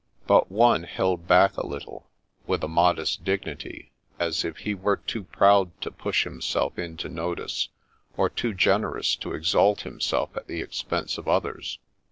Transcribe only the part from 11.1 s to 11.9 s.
of others.